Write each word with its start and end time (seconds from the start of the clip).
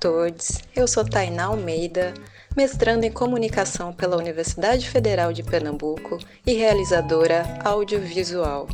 todos. 0.00 0.58
Eu 0.74 0.86
sou 0.86 1.04
Tainá 1.04 1.44
Almeida, 1.44 2.14
mestrando 2.56 3.04
em 3.04 3.10
comunicação 3.10 3.92
pela 3.92 4.16
Universidade 4.16 4.88
Federal 4.88 5.32
de 5.32 5.42
Pernambuco 5.42 6.18
e 6.46 6.54
realizadora 6.54 7.44
audiovisual. 7.64 8.68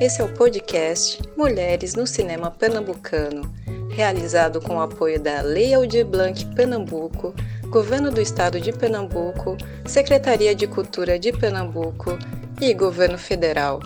Esse 0.00 0.20
é 0.20 0.24
o 0.24 0.34
podcast 0.34 1.22
Mulheres 1.36 1.94
no 1.94 2.06
Cinema 2.06 2.50
Pernambucano, 2.50 3.50
realizado 3.90 4.60
com 4.60 4.76
o 4.76 4.80
apoio 4.80 5.20
da 5.20 5.40
Lei 5.40 5.72
Aldir 5.74 6.04
Blanc 6.04 6.44
Pernambuco, 6.54 7.34
Governo 7.68 8.10
do 8.10 8.20
Estado 8.20 8.60
de 8.60 8.72
Pernambuco, 8.72 9.56
Secretaria 9.86 10.54
de 10.54 10.66
Cultura 10.66 11.18
de 11.18 11.32
Pernambuco 11.32 12.18
e 12.60 12.72
Governo 12.74 13.18
Federal. 13.18 13.80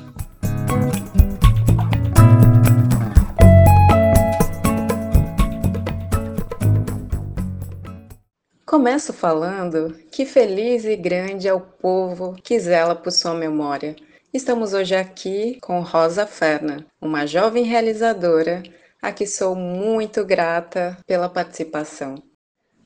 Começo 8.71 9.13
falando 9.13 9.97
que 10.13 10.25
feliz 10.25 10.85
e 10.85 10.95
grande 10.95 11.49
é 11.49 11.53
o 11.53 11.61
povo 11.61 12.37
que 12.41 12.57
zela 12.61 12.95
por 12.95 13.11
sua 13.11 13.35
memória. 13.35 13.97
Estamos 14.33 14.73
hoje 14.73 14.95
aqui 14.95 15.59
com 15.61 15.81
Rosa 15.81 16.25
Ferna, 16.25 16.87
uma 17.01 17.27
jovem 17.27 17.65
realizadora 17.65 18.63
a 19.03 19.11
que 19.11 19.27
sou 19.27 19.57
muito 19.57 20.25
grata 20.25 20.97
pela 21.05 21.29
participação. 21.29 22.15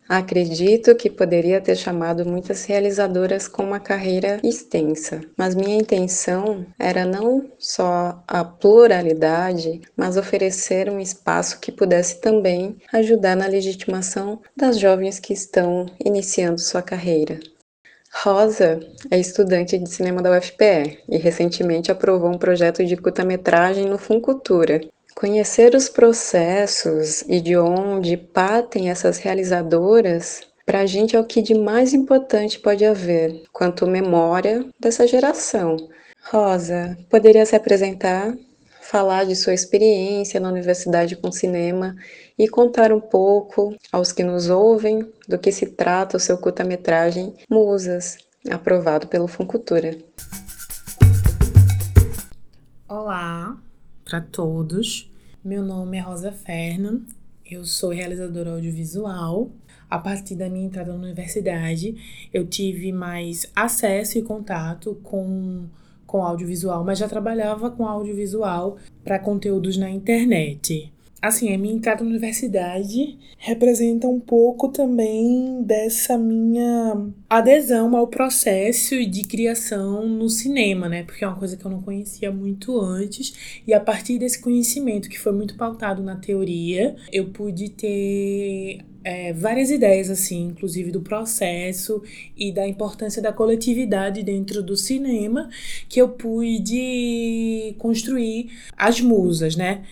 Acredito 0.09 0.95
que 0.95 1.09
poderia 1.09 1.63
ter 1.63 1.77
chamado 1.77 2.27
muitas 2.27 2.67
realizadoras 2.67 3.49
com 3.49 3.63
uma 3.65 3.81
carreira 3.81 4.39
extensa, 4.45 5.23
mas 5.37 5.55
minha 5.55 5.77
intenção 5.77 6.67
era 6.79 7.07
não 7.07 7.51
só 7.59 8.23
a 8.29 8.45
pluralidade, 8.45 9.81
mas 9.97 10.19
oferecer 10.19 10.91
um 10.91 11.01
espaço 11.01 11.59
que 11.59 11.73
pudesse 11.73 12.21
também 12.21 12.77
ajudar 12.93 13.35
na 13.35 13.47
legitimação 13.47 14.41
das 14.55 14.79
jovens 14.79 15.19
que 15.19 15.33
estão 15.33 15.87
iniciando 16.05 16.61
sua 16.61 16.83
carreira. 16.83 17.41
Rosa 18.23 18.79
é 19.11 19.19
estudante 19.19 19.77
de 19.77 19.91
cinema 19.91 20.23
da 20.23 20.39
UFPE 20.39 21.03
e 21.09 21.17
recentemente 21.17 21.91
aprovou 21.91 22.31
um 22.31 22.39
projeto 22.39 22.85
de 22.85 22.97
curta-metragem 22.97 23.87
no 23.87 23.99
Funcultura, 23.99 24.81
Conhecer 25.15 25.77
os 25.77 25.89
processos 25.89 27.23
e 27.29 27.41
de 27.41 27.57
onde 27.57 28.17
partem 28.17 28.91
essas 28.91 29.19
realizadoras, 29.19 30.43
para 30.67 30.81
a 30.81 30.87
gente 30.87 31.15
é 31.15 31.21
o 31.21 31.25
que 31.25 31.41
de 31.41 31.55
mais 31.55 31.95
importante 31.95 32.59
pode 32.59 32.85
haver 32.85 33.45
quanto 33.53 33.87
memória 33.87 34.67
dessa 34.79 35.07
geração. 35.07 35.77
Rosa, 36.31 36.99
poderia 37.09 37.47
se 37.47 37.55
apresentar, 37.55 38.35
falar 38.83 39.25
de 39.25 39.37
sua 39.37 39.55
experiência 39.55 40.41
na 40.41 40.49
universidade 40.49 41.15
com 41.15 41.31
cinema 41.31 41.95
e 42.37 42.49
contar 42.49 42.93
um 42.93 43.01
pouco 43.01 43.77
aos 43.93 44.11
que 44.11 44.25
nos 44.25 44.51
ouvem 44.51 45.09
do 45.29 45.39
que 45.39 45.53
se 45.53 45.67
trata 45.67 46.17
o 46.17 46.21
seu 46.21 46.37
curta-metragem 46.39 47.35
Musas, 47.49 48.19
aprovado 48.51 49.07
pelo 49.07 49.29
Funcultura. 49.29 49.97
Olá, 52.89 53.57
para 54.15 54.21
todos. 54.21 55.11
Meu 55.45 55.61
nome 55.61 55.97
é 55.97 56.01
Rosa 56.01 56.31
Ferna, 56.31 57.01
eu 57.45 57.65
sou 57.65 57.91
realizadora 57.91 58.53
audiovisual. 58.53 59.51
A 59.91 59.99
partir 59.99 60.37
da 60.37 60.49
minha 60.49 60.67
entrada 60.67 60.93
na 60.93 61.03
universidade, 61.03 62.29
eu 62.33 62.47
tive 62.47 62.93
mais 62.93 63.51
acesso 63.57 64.17
e 64.17 64.23
contato 64.23 64.95
com, 65.03 65.67
com 66.07 66.23
audiovisual, 66.23 66.85
mas 66.85 66.99
já 66.99 67.09
trabalhava 67.09 67.73
com 67.73 67.89
audiovisual 67.89 68.77
para 69.03 69.19
conteúdos 69.19 69.77
na 69.77 69.91
internet 69.91 70.94
assim, 71.29 71.55
a 71.55 71.59
minha 71.59 71.75
entrada 71.75 72.05
na 72.05 72.11
universidade 72.11 73.19
representa 73.39 74.07
um 74.07 74.21
pouco 74.21 74.69
também 74.69 75.63
dessa 75.63 76.19
minha 76.19 77.09
adesão 77.29 77.97
ao 77.97 78.07
processo 78.07 79.05
de 79.07 79.23
criação 79.23 80.07
no 80.07 80.29
cinema, 80.29 80.87
né? 80.87 81.03
Porque 81.03 81.25
é 81.25 81.27
uma 81.27 81.39
coisa 81.39 81.57
que 81.57 81.65
eu 81.65 81.71
não 81.71 81.81
conhecia 81.81 82.31
muito 82.31 82.79
antes, 82.79 83.63
e 83.67 83.73
a 83.73 83.81
partir 83.81 84.19
desse 84.19 84.39
conhecimento 84.39 85.09
que 85.09 85.19
foi 85.19 85.33
muito 85.33 85.57
pautado 85.57 86.03
na 86.03 86.17
teoria, 86.17 86.95
eu 87.11 87.31
pude 87.31 87.71
ter 87.71 88.81
é, 89.03 89.33
várias 89.33 89.71
ideias, 89.71 90.11
assim, 90.11 90.49
inclusive 90.49 90.91
do 90.91 91.01
processo 91.01 92.03
e 92.37 92.53
da 92.53 92.69
importância 92.69 93.23
da 93.23 93.33
coletividade 93.33 94.23
dentro 94.23 94.63
do 94.63 94.77
cinema, 94.77 95.49
que 95.89 96.01
eu 96.01 96.11
pude 96.11 97.75
construir 97.79 98.51
as 98.77 99.01
musas, 99.01 99.57
né? 99.57 99.85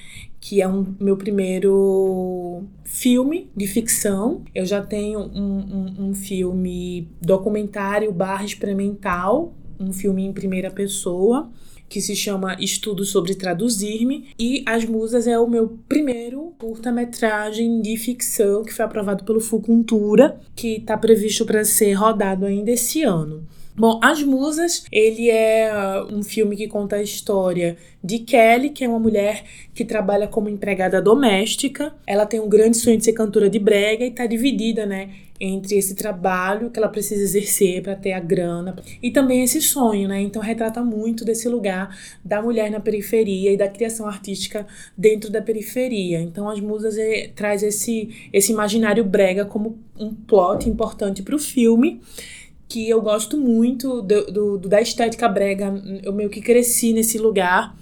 Que 0.43 0.61
é 0.61 0.67
um 0.67 0.85
meu 0.99 1.17
primeiro 1.17 2.65
filme 2.83 3.49
de 3.57 3.69
ficção. 3.69 4.43
Eu 4.53 4.67
já 4.67 4.83
tenho 4.83 5.21
um, 5.21 5.29
um, 5.31 6.09
um 6.09 6.15
filme 6.15 7.09
documentário 7.21 8.13
barra 8.13 8.45
experimental, 8.45 9.55
um 9.79 9.93
filme 9.93 10.25
em 10.25 10.33
primeira 10.33 10.69
pessoa 10.69 11.49
que 11.89 12.01
se 12.01 12.17
chama 12.17 12.57
Estudo 12.59 13.05
sobre 13.05 13.35
Traduzir-me, 13.35 14.31
e 14.39 14.65
As 14.67 14.85
Musas 14.85 15.27
é 15.27 15.39
o 15.39 15.47
meu 15.47 15.79
primeiro 15.87 16.55
curta-metragem 16.59 17.83
de 17.83 17.97
ficção 17.99 18.65
que 18.65 18.73
foi 18.73 18.85
aprovado 18.85 19.25
pelo 19.25 19.41
Fucultura, 19.41 20.41
que 20.57 20.79
está 20.79 20.97
previsto 20.97 21.45
para 21.45 21.65
ser 21.67 21.93
rodado 21.93 22.47
ainda 22.47 22.71
esse 22.71 23.03
ano. 23.03 23.47
Bom, 23.75 23.99
As 24.03 24.23
Musas, 24.23 24.85
ele 24.93 25.31
é 25.31 25.73
uh, 25.73 26.15
um 26.15 26.23
filme 26.23 26.55
que 26.55 26.69
conta 26.69 26.97
a 26.97 27.03
história 27.03 27.79
de 28.05 28.19
Kelly, 28.19 28.69
que 28.69 28.85
é 28.85 28.89
uma 28.89 28.99
mulher 28.99 29.45
que 29.73 29.83
trabalha 29.83 30.29
como 30.29 30.51
empregada 30.51 31.01
doméstica. 31.01 31.95
Ela 32.07 32.27
tem 32.27 32.39
um 32.39 32.51
grande 32.51 32.77
sonho 32.77 32.99
de 32.99 33.05
ser 33.05 33.15
cantora 33.15 33.49
de 33.49 33.59
brega 33.59 34.05
e 34.05 34.09
está 34.09 34.27
dividida, 34.27 34.85
né, 34.85 35.09
entre 35.41 35.77
esse 35.77 35.95
trabalho 35.95 36.69
que 36.69 36.79
ela 36.79 36.89
precisa 36.89 37.23
exercer 37.23 37.83
para 37.83 37.97
ter 37.97 38.13
a 38.13 38.21
grana 38.21 38.77
e 39.03 39.11
também 39.11 39.43
esse 39.43 39.61
sonho, 39.63 40.07
né? 40.07 40.21
Então 40.21 40.41
retrata 40.41 40.85
muito 40.85 41.25
desse 41.25 41.49
lugar 41.49 41.97
da 42.23 42.43
mulher 42.43 42.71
na 42.71 42.79
periferia 42.79 43.53
e 43.53 43.57
da 43.57 43.69
criação 43.69 44.07
artística 44.07 44.67
dentro 44.97 45.31
da 45.31 45.41
periferia. 45.41 46.21
Então 46.21 46.49
as 46.49 46.61
musas 46.61 46.97
é, 46.99 47.31
traz 47.35 47.63
esse 47.63 48.29
esse 48.33 48.53
imaginário 48.53 49.03
brega 49.03 49.45
como 49.45 49.79
um 49.99 50.15
plot 50.15 50.69
importante 50.69 51.23
para 51.23 51.35
o 51.35 51.39
filme 51.39 52.01
que 52.73 52.89
eu 52.89 53.03
gosto 53.03 53.37
muito 53.37 54.01
do, 54.01 54.33
do, 54.33 54.59
da 54.59 54.81
estética 54.81 55.29
brega. 55.29 55.75
Eu 56.03 56.11
meio 56.11 56.31
que 56.31 56.41
cresci 56.41 56.95
nesse 56.95 57.19
lugar, 57.19 57.77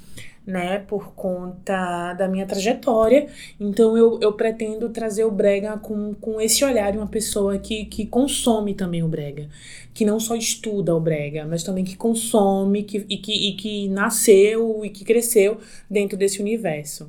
né, 0.45 0.81
por 0.81 1.13
conta 1.15 2.13
da 2.15 2.27
minha 2.27 2.45
trajetória. 2.45 3.29
Então 3.61 3.97
eu, 3.97 4.19
eu 4.21 4.33
pretendo 4.33 4.89
trazer 4.89 5.25
o 5.25 5.31
brega 5.31 5.79
com, 5.79 6.13
com 6.15 6.41
esse 6.41 6.65
olhar 6.65 6.91
de 6.91 6.99
uma 6.99 7.07
pessoa 7.07 7.57
que, 7.57 7.85
que 7.85 8.05
consome 8.05 8.75
também 8.75 9.01
o 9.01 9.07
brega. 9.07 9.49
Que 9.95 10.05
não 10.05 10.19
só 10.19 10.35
estuda 10.35 10.93
o 10.93 10.99
brega, 10.99 11.47
mas 11.47 11.63
também 11.63 11.85
que 11.85 11.95
consome 11.95 12.83
que, 12.83 13.07
e, 13.09 13.17
que, 13.19 13.49
e 13.49 13.53
que 13.55 13.89
nasceu 13.91 14.85
e 14.85 14.91
que 14.91 15.05
cresceu 15.05 15.59
dentro 15.89 16.19
desse 16.19 16.41
universo. 16.41 17.09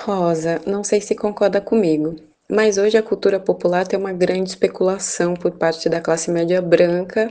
Rosa, 0.00 0.60
não 0.66 0.82
sei 0.82 1.00
se 1.00 1.14
concorda 1.14 1.60
comigo, 1.60 2.16
mas 2.48 2.78
hoje 2.78 2.96
a 2.96 3.02
cultura 3.02 3.40
popular 3.40 3.86
tem 3.86 3.98
uma 3.98 4.12
grande 4.12 4.50
especulação 4.50 5.34
por 5.34 5.52
parte 5.52 5.88
da 5.88 6.00
classe 6.00 6.30
média 6.30 6.60
branca 6.60 7.30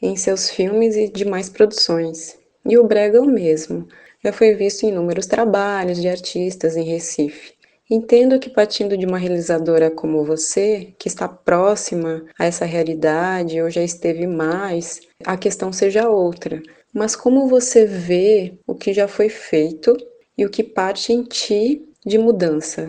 em 0.00 0.16
seus 0.16 0.50
filmes 0.50 0.96
e 0.96 1.08
demais 1.08 1.48
produções. 1.48 2.38
E 2.64 2.78
o 2.78 2.84
brega 2.84 3.18
é 3.18 3.20
o 3.20 3.26
mesmo. 3.26 3.86
Já 4.24 4.32
foi 4.32 4.54
visto 4.54 4.84
em 4.84 4.88
inúmeros 4.88 5.26
trabalhos 5.26 6.00
de 6.00 6.08
artistas 6.08 6.76
em 6.76 6.84
Recife. 6.84 7.52
Entendo 7.90 8.38
que 8.38 8.48
partindo 8.48 8.96
de 8.96 9.04
uma 9.04 9.18
realizadora 9.18 9.90
como 9.90 10.24
você, 10.24 10.94
que 10.98 11.06
está 11.06 11.28
próxima 11.28 12.24
a 12.38 12.46
essa 12.46 12.64
realidade 12.64 13.60
ou 13.60 13.68
já 13.68 13.82
esteve 13.82 14.26
mais, 14.26 15.00
a 15.26 15.36
questão 15.36 15.70
seja 15.70 16.08
outra. 16.08 16.62
Mas 16.94 17.14
como 17.14 17.46
você 17.48 17.84
vê 17.84 18.54
o 18.66 18.74
que 18.74 18.94
já 18.94 19.06
foi 19.06 19.28
feito 19.28 19.94
e 20.38 20.46
o 20.46 20.50
que 20.50 20.62
parte 20.62 21.12
em 21.12 21.22
ti 21.24 21.86
de 22.06 22.16
mudança? 22.16 22.88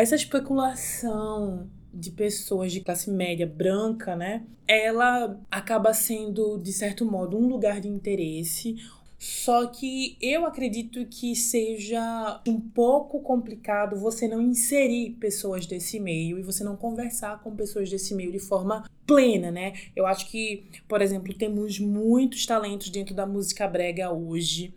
Essa 0.00 0.14
especulação 0.14 1.68
de 1.92 2.10
pessoas 2.10 2.72
de 2.72 2.80
classe 2.80 3.10
média 3.10 3.46
branca, 3.46 4.16
né? 4.16 4.44
Ela 4.66 5.38
acaba 5.50 5.92
sendo, 5.92 6.56
de 6.58 6.72
certo 6.72 7.04
modo, 7.04 7.36
um 7.36 7.46
lugar 7.48 7.80
de 7.80 7.88
interesse. 7.88 8.76
Só 9.18 9.66
que 9.66 10.16
eu 10.22 10.46
acredito 10.46 11.04
que 11.04 11.36
seja 11.36 12.40
um 12.48 12.58
pouco 12.58 13.20
complicado 13.20 14.00
você 14.00 14.26
não 14.26 14.40
inserir 14.40 15.10
pessoas 15.20 15.66
desse 15.66 16.00
meio 16.00 16.38
e 16.38 16.42
você 16.42 16.64
não 16.64 16.74
conversar 16.74 17.42
com 17.42 17.54
pessoas 17.54 17.90
desse 17.90 18.14
meio 18.14 18.32
de 18.32 18.38
forma 18.38 18.88
plena, 19.06 19.50
né? 19.50 19.74
Eu 19.94 20.06
acho 20.06 20.30
que, 20.30 20.64
por 20.88 21.02
exemplo, 21.02 21.34
temos 21.34 21.78
muitos 21.78 22.46
talentos 22.46 22.88
dentro 22.88 23.14
da 23.14 23.26
música 23.26 23.68
brega 23.68 24.10
hoje 24.10 24.72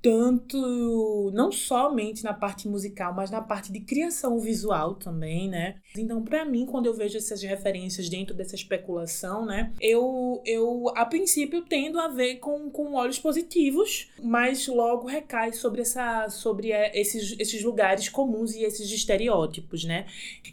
tanto 0.00 1.30
não 1.32 1.50
somente 1.50 2.22
na 2.22 2.32
parte 2.32 2.68
musical, 2.68 3.12
mas 3.14 3.30
na 3.30 3.40
parte 3.40 3.72
de 3.72 3.80
criação 3.80 4.38
visual 4.38 4.94
também, 4.94 5.48
né? 5.48 5.76
Então, 5.96 6.22
para 6.22 6.44
mim, 6.44 6.66
quando 6.66 6.86
eu 6.86 6.94
vejo 6.94 7.18
essas 7.18 7.42
referências 7.42 8.08
dentro 8.08 8.34
dessa 8.34 8.54
especulação, 8.54 9.44
né, 9.44 9.72
eu, 9.80 10.40
eu 10.44 10.92
a 10.94 11.04
princípio 11.04 11.62
tendo 11.62 11.98
a 11.98 12.08
ver 12.08 12.36
com, 12.36 12.70
com 12.70 12.94
olhos 12.94 13.18
positivos, 13.18 14.08
mas 14.22 14.66
logo 14.68 15.06
recai 15.06 15.52
sobre 15.52 15.82
essa 15.82 16.28
sobre 16.28 16.72
é, 16.72 16.98
esses, 16.98 17.38
esses 17.38 17.62
lugares 17.62 18.08
comuns 18.08 18.54
e 18.54 18.62
esses 18.62 18.90
estereótipos, 18.90 19.84
né? 19.84 20.06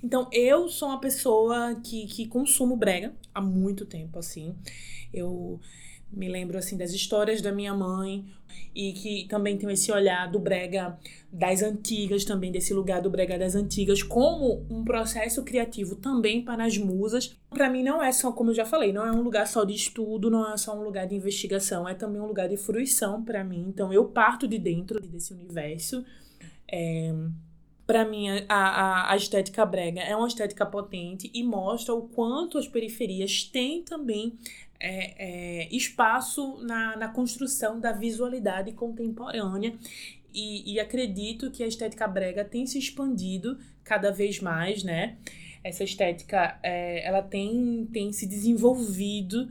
Então, 0.03 0.27
eu 0.31 0.67
sou 0.69 0.89
uma 0.89 0.99
pessoa 0.99 1.75
que, 1.83 2.07
que 2.07 2.27
consumo 2.27 2.75
brega 2.75 3.13
há 3.35 3.41
muito 3.41 3.85
tempo, 3.85 4.17
assim. 4.17 4.55
Eu 5.13 5.59
me 6.11 6.29
lembro 6.29 6.57
assim 6.57 6.77
das 6.77 6.91
histórias 6.91 7.41
da 7.41 7.51
minha 7.51 7.73
mãe 7.73 8.25
e 8.73 8.93
que 8.93 9.27
também 9.27 9.57
tem 9.57 9.69
esse 9.71 9.91
olhar 9.91 10.31
do 10.31 10.39
brega 10.39 10.97
das 11.31 11.61
antigas 11.61 12.23
também 12.23 12.51
desse 12.51 12.73
lugar 12.73 13.01
do 13.01 13.09
brega 13.09 13.37
das 13.37 13.53
antigas 13.53 14.01
como 14.01 14.65
um 14.69 14.83
processo 14.85 15.43
criativo 15.43 15.95
também 15.95 16.43
para 16.43 16.63
as 16.63 16.77
musas. 16.77 17.35
Para 17.49 17.69
mim 17.69 17.83
não 17.83 18.01
é 18.01 18.11
só 18.13 18.31
como 18.31 18.51
eu 18.51 18.55
já 18.55 18.65
falei 18.65 18.93
não 18.93 19.05
é 19.05 19.11
um 19.11 19.21
lugar 19.21 19.45
só 19.47 19.65
de 19.65 19.73
estudo 19.73 20.29
não 20.29 20.53
é 20.53 20.55
só 20.55 20.77
um 20.77 20.83
lugar 20.83 21.05
de 21.07 21.15
investigação 21.15 21.87
é 21.87 21.93
também 21.93 22.21
um 22.21 22.27
lugar 22.27 22.47
de 22.47 22.55
fruição 22.55 23.23
para 23.23 23.43
mim. 23.43 23.65
Então 23.67 23.91
eu 23.91 24.05
parto 24.05 24.47
de 24.47 24.57
dentro 24.57 25.01
desse 25.01 25.33
universo. 25.33 26.05
É, 26.71 27.13
para 27.85 28.03
mim, 28.03 28.29
a, 28.29 28.55
a, 28.55 29.13
a, 29.13 29.15
estética 29.15 29.65
brega 29.65 30.01
é 30.01 30.15
uma 30.15 30.27
estética 30.27 30.65
potente 30.65 31.29
e 31.33 31.43
mostra 31.43 31.93
o 31.93 32.07
quanto 32.07 32.57
as 32.57 32.67
periferias 32.67 33.43
têm 33.43 33.83
também 33.83 34.33
é, 34.79 35.63
é, 35.63 35.75
espaço 35.75 36.57
na, 36.63 36.95
na 36.95 37.07
construção 37.09 37.79
da 37.79 37.91
visualidade 37.91 38.71
contemporânea. 38.71 39.75
E, 40.33 40.73
e 40.73 40.79
acredito 40.79 41.51
que 41.51 41.63
a 41.63 41.67
estética 41.67 42.07
brega 42.07 42.43
tem 42.43 42.65
se 42.65 42.77
expandido 42.77 43.57
cada 43.83 44.11
vez 44.11 44.39
mais, 44.41 44.83
né? 44.83 45.17
Essa 45.63 45.83
estética, 45.83 46.59
é, 46.61 47.07
ela 47.07 47.21
tem, 47.21 47.87
tem 47.93 48.11
se 48.11 48.27
desenvolvido 48.27 49.47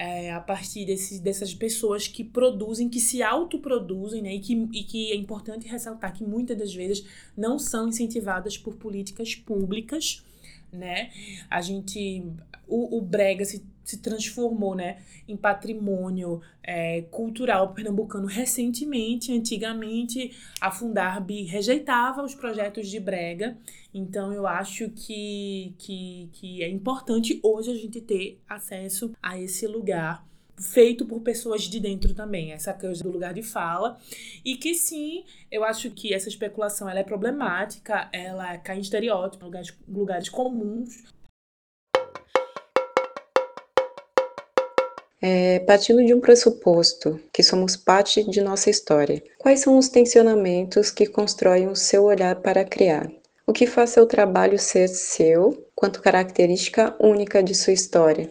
é, 0.00 0.30
a 0.30 0.40
partir 0.40 0.84
desse, 0.84 1.20
dessas 1.20 1.52
pessoas 1.52 2.06
que 2.06 2.22
produzem, 2.22 2.88
que 2.88 3.00
se 3.00 3.20
autoproduzem, 3.20 4.22
né? 4.22 4.32
E 4.32 4.38
que, 4.38 4.54
e 4.72 4.84
que 4.84 5.10
é 5.10 5.16
importante 5.16 5.66
ressaltar 5.66 6.14
que 6.14 6.22
muitas 6.22 6.56
das 6.56 6.72
vezes 6.72 7.04
não 7.36 7.58
são 7.58 7.88
incentivadas 7.88 8.56
por 8.56 8.76
políticas 8.76 9.34
públicas, 9.34 10.22
né? 10.72 11.10
A 11.50 11.60
gente. 11.60 12.22
O, 12.68 12.98
o 12.98 13.02
Brega 13.02 13.44
se, 13.44 13.64
se 13.88 13.96
transformou, 13.96 14.74
né? 14.74 14.98
Em 15.26 15.34
patrimônio 15.34 16.42
é, 16.62 17.00
cultural 17.10 17.72
pernambucano 17.72 18.26
recentemente. 18.26 19.32
Antigamente, 19.32 20.36
a 20.60 20.70
Fundarb 20.70 21.30
rejeitava 21.44 22.22
os 22.22 22.34
projetos 22.34 22.90
de 22.90 23.00
Brega. 23.00 23.56
Então, 23.94 24.30
eu 24.30 24.46
acho 24.46 24.90
que, 24.90 25.74
que, 25.78 26.28
que 26.34 26.62
é 26.62 26.68
importante 26.68 27.40
hoje 27.42 27.70
a 27.70 27.74
gente 27.74 27.98
ter 28.02 28.38
acesso 28.46 29.10
a 29.22 29.40
esse 29.40 29.66
lugar 29.66 30.28
feito 30.60 31.06
por 31.06 31.20
pessoas 31.20 31.62
de 31.62 31.80
dentro 31.80 32.12
também, 32.12 32.52
essa 32.52 32.74
coisa 32.74 33.02
do 33.02 33.10
lugar 33.10 33.32
de 33.32 33.42
fala. 33.42 33.98
E 34.44 34.56
que 34.56 34.74
sim, 34.74 35.24
eu 35.50 35.64
acho 35.64 35.90
que 35.92 36.12
essa 36.12 36.28
especulação 36.28 36.90
ela 36.90 37.00
é 37.00 37.04
problemática, 37.04 38.08
ela 38.12 38.58
cai 38.58 38.76
em 38.76 38.80
estereótipos, 38.80 39.46
lugares, 39.46 39.74
lugares 39.88 40.28
comuns. 40.28 41.04
É, 45.20 45.58
partindo 45.60 46.04
de 46.04 46.14
um 46.14 46.20
pressuposto 46.20 47.20
que 47.32 47.42
somos 47.42 47.76
parte 47.76 48.22
de 48.30 48.40
nossa 48.40 48.70
história, 48.70 49.22
quais 49.36 49.60
são 49.60 49.76
os 49.76 49.88
tensionamentos 49.88 50.90
que 50.92 51.06
constroem 51.06 51.68
o 51.68 51.74
seu 51.74 52.04
olhar 52.04 52.36
para 52.36 52.64
criar? 52.64 53.10
O 53.46 53.52
que 53.52 53.66
faz 53.66 53.90
seu 53.90 54.06
trabalho 54.06 54.58
ser 54.58 54.88
seu, 54.88 55.66
quanto 55.74 56.02
característica 56.02 56.94
única 57.00 57.42
de 57.42 57.54
sua 57.54 57.72
história? 57.72 58.30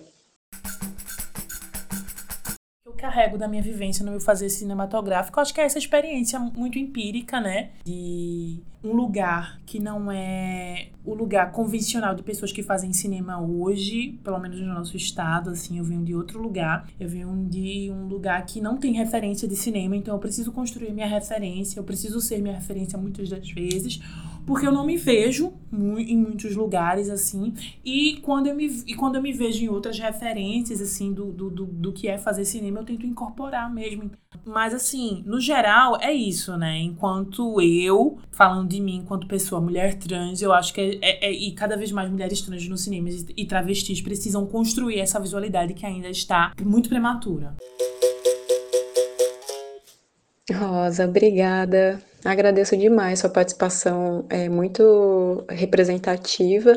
Carrego 2.97 3.37
da 3.37 3.47
minha 3.47 3.61
vivência 3.61 4.03
no 4.03 4.11
meu 4.11 4.19
fazer 4.19 4.49
cinematográfico, 4.49 5.39
acho 5.39 5.53
que 5.53 5.61
é 5.61 5.63
essa 5.63 5.77
experiência 5.77 6.39
muito 6.39 6.77
empírica, 6.77 7.39
né? 7.39 7.69
De 7.85 8.59
um 8.83 8.93
lugar 8.93 9.59
que 9.65 9.79
não 9.79 10.11
é 10.11 10.87
o 11.03 11.13
lugar 11.13 11.51
convencional 11.51 12.13
de 12.13 12.23
pessoas 12.23 12.51
que 12.51 12.61
fazem 12.61 12.93
cinema 12.93 13.41
hoje, 13.41 14.19
pelo 14.23 14.39
menos 14.39 14.59
no 14.59 14.73
nosso 14.73 14.95
estado, 14.95 15.49
assim, 15.49 15.77
eu 15.77 15.83
venho 15.83 16.03
de 16.03 16.15
outro 16.15 16.41
lugar. 16.41 16.87
Eu 16.99 17.07
venho 17.07 17.47
de 17.49 17.89
um 17.91 18.07
lugar 18.07 18.45
que 18.45 18.59
não 18.59 18.77
tem 18.77 18.93
referência 18.93 19.47
de 19.47 19.55
cinema, 19.55 19.95
então 19.95 20.15
eu 20.15 20.19
preciso 20.19 20.51
construir 20.51 20.91
minha 20.91 21.07
referência, 21.07 21.79
eu 21.79 21.83
preciso 21.83 22.19
ser 22.19 22.41
minha 22.41 22.55
referência 22.55 22.97
muitas 22.97 23.29
das 23.29 23.49
vezes 23.49 23.99
porque 24.47 24.65
eu 24.65 24.71
não 24.71 24.85
me 24.85 24.95
vejo 24.95 25.53
em 25.73 26.17
muitos 26.17 26.55
lugares 26.55 27.09
assim. 27.09 27.53
E 27.83 28.15
quando 28.21 28.47
eu 28.47 28.55
me 28.55 28.65
e 28.87 28.95
quando 28.95 29.17
eu 29.17 29.21
me 29.21 29.33
vejo 29.33 29.65
em 29.65 29.67
outras 29.67 29.99
referências 29.99 30.81
assim 30.81 31.11
do, 31.11 31.33
do, 31.33 31.49
do, 31.49 31.65
do 31.65 31.91
que 31.91 32.07
é 32.07 32.17
fazer 32.17 32.45
cinema 32.45 32.79
eu 32.79 32.85
tento 32.85 33.05
incorporar 33.05 33.71
mesmo. 33.71 34.09
Mas 34.45 34.73
assim 34.73 35.21
no 35.25 35.41
geral 35.41 35.97
é 35.99 36.13
isso 36.13 36.55
né? 36.55 36.77
Enquanto 36.77 37.61
eu 37.61 38.17
falando 38.31 38.69
de 38.69 38.79
mim 38.79 38.99
enquanto 38.99 39.27
pessoa 39.27 39.59
mulher 39.59 39.95
trans 39.95 40.41
eu 40.41 40.53
acho 40.53 40.73
que 40.73 40.79
é, 40.79 40.97
é, 41.01 41.25
é 41.25 41.31
e 41.33 41.51
cada 41.51 41.75
vez 41.75 41.91
mais 41.91 42.09
mulheres 42.09 42.39
trans 42.39 42.65
no 42.69 42.77
cinema 42.77 43.09
e 43.35 43.45
travestis 43.45 43.99
precisam 43.99 44.45
construir 44.45 44.99
essa 44.99 45.19
visualidade 45.19 45.73
que 45.73 45.85
ainda 45.85 46.09
está 46.09 46.53
muito 46.63 46.87
prematura 46.87 47.53
Rosa, 50.53 51.05
obrigada. 51.05 52.01
Agradeço 52.23 52.77
demais 52.77 53.19
sua 53.19 53.29
participação, 53.29 54.25
é 54.29 54.47
muito 54.49 55.45
representativa 55.49 56.73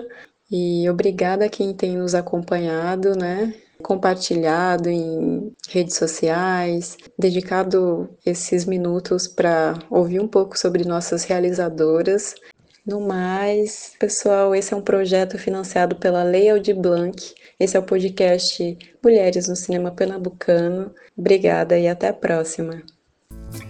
e 0.50 0.88
obrigada 0.90 1.44
a 1.44 1.48
quem 1.48 1.72
tem 1.72 1.96
nos 1.96 2.14
acompanhado, 2.14 3.16
né? 3.16 3.54
Compartilhado 3.82 4.90
em 4.90 5.52
redes 5.68 5.96
sociais, 5.96 6.96
dedicado 7.18 8.10
esses 8.26 8.64
minutos 8.66 9.28
para 9.28 9.78
ouvir 9.88 10.20
um 10.20 10.28
pouco 10.28 10.58
sobre 10.58 10.84
nossas 10.84 11.24
realizadoras. 11.24 12.34
No 12.84 13.00
mais, 13.00 13.92
pessoal, 14.00 14.54
esse 14.54 14.74
é 14.74 14.76
um 14.76 14.82
projeto 14.82 15.38
financiado 15.38 15.96
pela 15.96 16.24
Lei 16.24 16.50
Aldir 16.50 16.76
Blanc. 16.76 17.34
Esse 17.58 17.76
é 17.76 17.80
o 17.80 17.84
podcast 17.84 18.76
Mulheres 19.02 19.48
no 19.48 19.54
Cinema 19.54 19.92
Pernambucano. 19.92 20.92
Obrigada 21.16 21.78
e 21.78 21.86
até 21.86 22.08
a 22.08 22.12
próxima. 22.12 22.82
Thank 23.30 23.62
you. 23.64 23.69